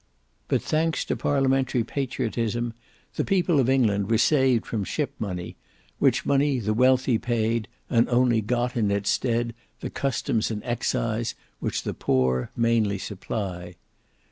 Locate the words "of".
3.59-3.69